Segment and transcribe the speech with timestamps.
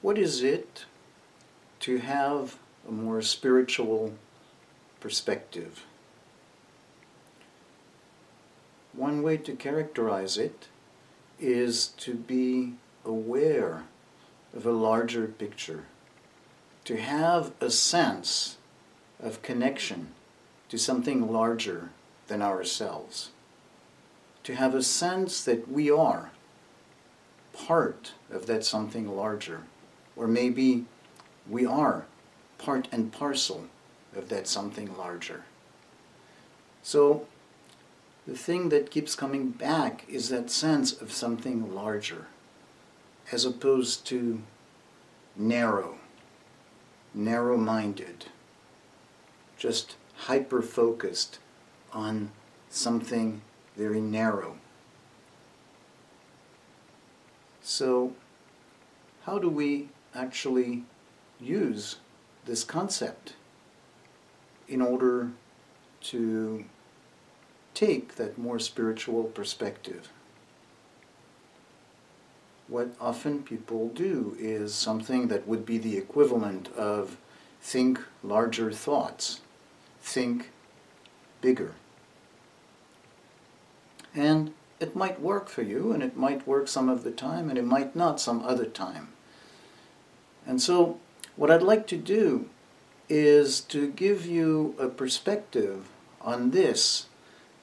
[0.00, 0.84] what is it
[1.80, 4.14] to have a more spiritual
[5.00, 5.84] perspective?
[8.92, 10.68] One way to characterize it
[11.40, 12.74] is to be
[13.04, 13.84] aware
[14.54, 15.84] of a larger picture,
[16.84, 18.56] to have a sense
[19.20, 20.08] of connection
[20.68, 21.90] to something larger
[22.28, 23.30] than ourselves,
[24.44, 26.30] to have a sense that we are
[27.52, 29.62] part of that something larger,
[30.18, 30.84] or maybe
[31.48, 32.04] we are
[32.58, 33.66] part and parcel
[34.14, 35.44] of that something larger.
[36.82, 37.26] So,
[38.26, 42.26] the thing that keeps coming back is that sense of something larger,
[43.32, 44.42] as opposed to
[45.36, 45.98] narrow,
[47.14, 48.26] narrow minded,
[49.56, 51.38] just hyper focused
[51.92, 52.30] on
[52.68, 53.40] something
[53.76, 54.56] very narrow.
[57.62, 58.12] So,
[59.24, 60.84] how do we actually
[61.40, 61.96] use
[62.44, 63.34] this concept
[64.68, 65.30] in order
[66.00, 66.64] to
[67.74, 70.08] take that more spiritual perspective.
[72.66, 77.16] What often people do is something that would be the equivalent of
[77.62, 79.40] think larger thoughts,
[80.00, 80.50] think
[81.40, 81.74] bigger.
[84.14, 87.58] And it might work for you, and it might work some of the time, and
[87.58, 89.08] it might not some other time.
[90.48, 90.98] And so,
[91.36, 92.48] what I'd like to do
[93.08, 95.88] is to give you a perspective
[96.20, 97.06] on this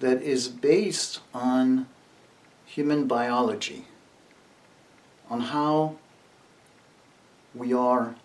[0.00, 1.86] that is based on
[2.64, 3.86] human biology,
[5.28, 5.96] on how
[7.54, 8.16] we are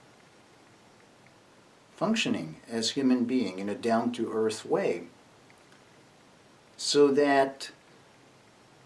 [1.95, 5.03] functioning as human being in a down to earth way
[6.77, 7.71] so that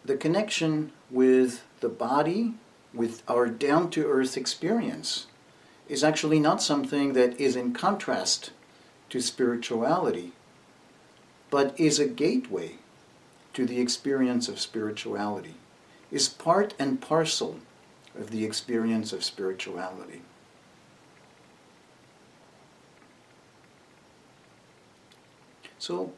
[0.05, 2.53] the connection with the body
[2.93, 5.27] with our down to earth experience
[5.89, 8.51] is actually not something that is in contrast
[9.09, 10.31] to spirituality
[11.49, 12.75] but is a gateway
[13.53, 15.55] to the experience of spirituality,
[16.11, 17.59] is part and parcel
[18.17, 20.21] of the experience of spirituality.
[25.77, 26.11] So,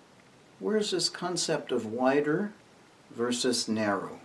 [0.59, 2.51] where's this concept of wider
[3.11, 4.19] versus narrow?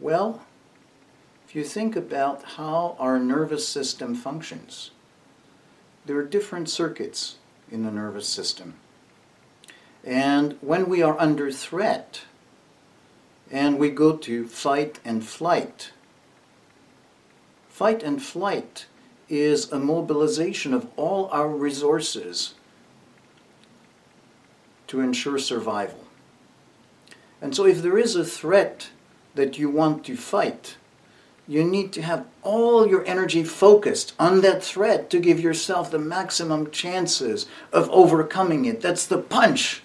[0.00, 0.42] Well,
[1.56, 4.90] you think about how our nervous system functions,
[6.04, 7.36] there are different circuits
[7.70, 8.74] in the nervous system.
[10.04, 12.20] And when we are under threat
[13.50, 15.92] and we go to fight and flight,
[17.70, 18.84] fight and flight
[19.30, 22.52] is a mobilization of all our resources
[24.88, 26.04] to ensure survival.
[27.40, 28.90] And so, if there is a threat
[29.34, 30.76] that you want to fight,
[31.48, 35.98] you need to have all your energy focused on that threat to give yourself the
[35.98, 38.80] maximum chances of overcoming it.
[38.80, 39.82] That's the punch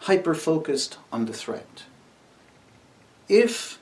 [0.00, 1.84] hyper focused on the threat.
[3.28, 3.78] If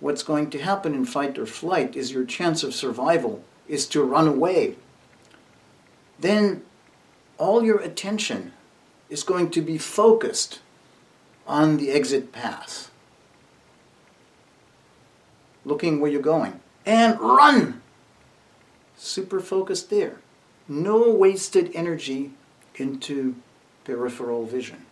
[0.00, 4.02] what's going to happen in fight or flight is your chance of survival is to
[4.02, 4.76] run away,
[6.18, 6.62] then
[7.36, 8.52] all your attention
[9.10, 10.60] is going to be focused
[11.46, 12.91] on the exit path.
[15.64, 16.60] Looking where you're going.
[16.84, 17.82] And run!
[18.96, 20.20] Super focused there.
[20.68, 22.32] No wasted energy
[22.76, 23.36] into
[23.84, 24.86] peripheral vision.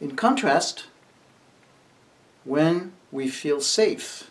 [0.00, 0.86] In contrast,
[2.44, 4.30] when we feel safe,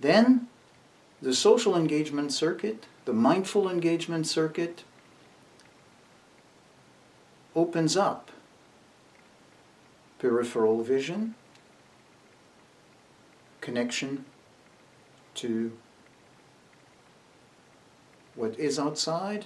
[0.00, 0.48] then
[1.20, 4.84] the social engagement circuit, the mindful engagement circuit,
[7.54, 8.30] opens up
[10.24, 11.34] peripheral vision,
[13.60, 14.24] connection
[15.34, 15.70] to
[18.34, 19.44] what is outside,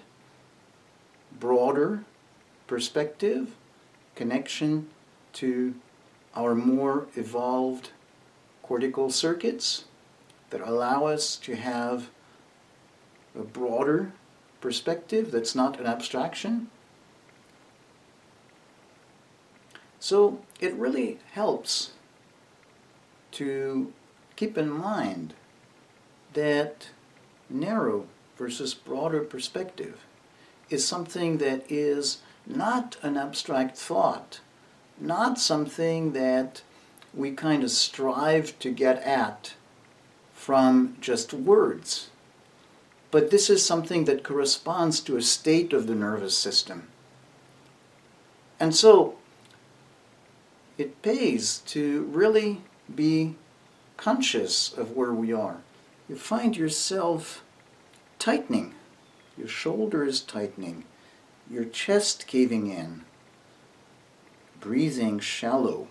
[1.41, 2.05] broader
[2.69, 3.57] perspective,
[4.15, 4.89] connection
[5.33, 5.75] to
[6.37, 7.91] our more evolved
[8.63, 9.87] cortical circuits
[10.51, 12.09] that allow us to have
[13.37, 14.13] a broader
[14.61, 16.71] perspective that's not an abstraction.
[20.01, 21.93] So it really helps
[23.33, 23.93] to
[24.37, 25.35] keep in mind
[26.35, 26.91] that
[27.51, 28.07] narrow
[28.37, 30.05] versus broader perspective
[30.71, 34.41] is something that is not an abstract thought,
[35.01, 36.63] not something that
[37.15, 39.55] we kind of strive to get at
[40.33, 42.11] from just words.
[43.11, 46.89] But this is something that corresponds to a state of the nervous system.
[48.61, 49.17] And so,
[50.79, 52.63] it pays to really
[52.95, 53.35] be
[53.97, 55.59] conscious of where we are.
[56.09, 57.45] You find yourself
[58.19, 58.75] tightening,
[59.37, 60.85] your shoulders tightening,
[61.51, 63.03] your chest caving in,
[64.61, 65.89] breathing shallow.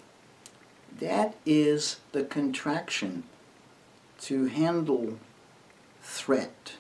[1.00, 3.24] That is the contraction
[4.22, 5.20] to handle
[6.02, 6.74] threat.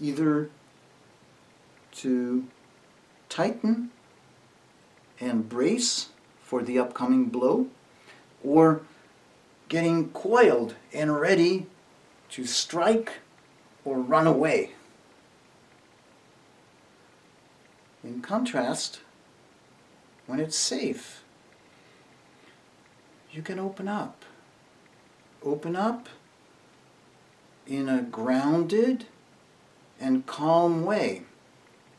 [0.00, 0.50] Either
[1.92, 2.46] to
[3.28, 3.90] tighten
[5.20, 6.08] and brace
[6.42, 7.68] for the upcoming blow,
[8.42, 8.82] or
[9.68, 11.66] getting coiled and ready
[12.30, 13.18] to strike
[13.84, 14.72] or run away.
[18.02, 19.00] In contrast,
[20.26, 21.22] when it's safe,
[23.30, 24.24] you can open up.
[25.42, 26.08] Open up
[27.66, 29.06] in a grounded
[30.00, 31.22] and calm way,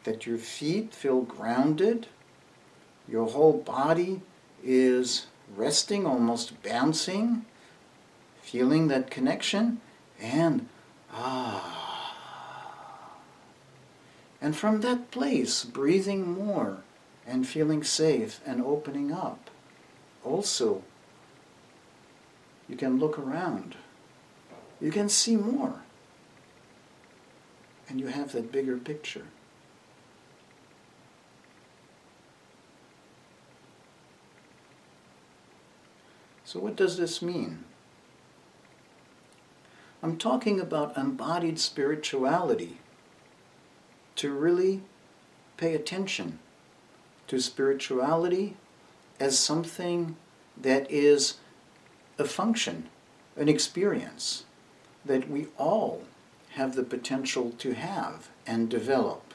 [0.03, 2.07] that your feet feel grounded,
[3.07, 4.21] your whole body
[4.63, 7.45] is resting, almost bouncing,
[8.42, 9.81] feeling that connection,
[10.19, 10.68] and
[11.12, 11.81] ah.
[14.42, 16.83] And from that place, breathing more
[17.27, 19.50] and feeling safe and opening up.
[20.24, 20.83] Also,
[22.68, 23.75] you can look around.
[24.80, 25.81] You can see more.
[27.88, 29.25] And you have that bigger picture.
[36.51, 37.63] So, what does this mean?
[40.03, 42.80] I'm talking about embodied spirituality.
[44.18, 44.81] To really
[45.56, 46.39] pay attention
[47.27, 48.57] to spirituality
[49.18, 50.18] as something
[50.62, 51.36] that is
[52.19, 52.89] a function,
[53.38, 54.44] an experience
[55.06, 56.04] that we all
[56.56, 59.33] have the potential to have and develop.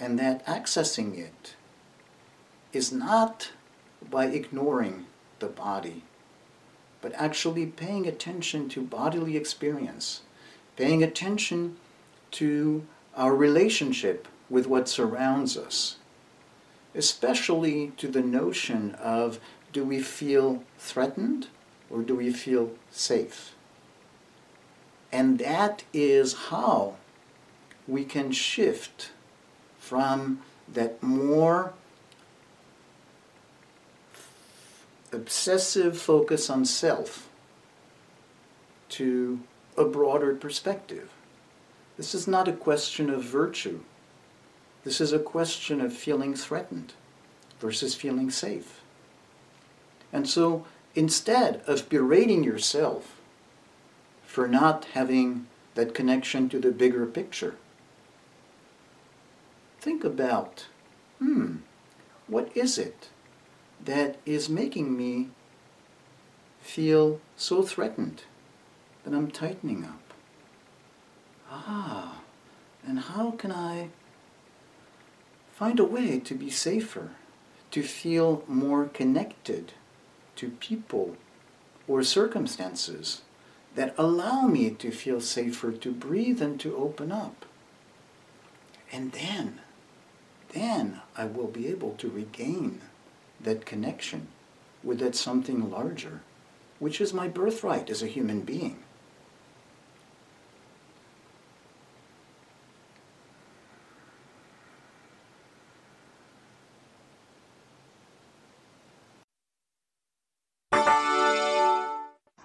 [0.00, 1.54] And that accessing it
[2.72, 3.52] is not
[4.10, 5.06] by ignoring
[5.40, 6.04] the body,
[7.00, 10.22] but actually paying attention to bodily experience,
[10.76, 11.76] paying attention
[12.32, 15.96] to our relationship with what surrounds us,
[16.94, 19.40] especially to the notion of
[19.72, 21.48] do we feel threatened
[21.88, 23.54] or do we feel safe?
[25.12, 26.96] And that is how
[27.88, 29.10] we can shift
[29.78, 30.40] from
[30.72, 31.72] that more
[35.12, 37.28] obsessive focus on self
[38.90, 39.40] to
[39.76, 41.10] a broader perspective.
[41.96, 43.80] This is not a question of virtue.
[44.84, 46.94] This is a question of feeling threatened
[47.60, 48.80] versus feeling safe.
[50.12, 50.64] And so
[50.94, 53.20] instead of berating yourself
[54.24, 57.56] for not having that connection to the bigger picture,
[59.78, 60.66] think about
[61.18, 61.56] hmm,
[62.26, 63.08] what is it
[63.84, 65.28] that is making me
[66.60, 68.22] feel so threatened
[69.04, 70.12] that I'm tightening up.
[71.50, 72.20] Ah,
[72.86, 73.88] and how can I
[75.52, 77.10] find a way to be safer,
[77.70, 79.72] to feel more connected
[80.36, 81.16] to people
[81.88, 83.22] or circumstances
[83.74, 87.46] that allow me to feel safer, to breathe and to open up?
[88.92, 89.60] And then,
[90.50, 92.80] then I will be able to regain
[93.42, 94.28] that connection
[94.82, 96.20] with that something larger,
[96.78, 98.82] which is my birthright as a human being.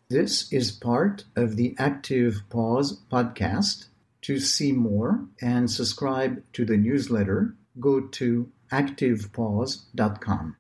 [0.08, 3.88] This is part of the Active Pause podcast.
[4.22, 10.54] To see more and subscribe to the newsletter, go to activepause.com.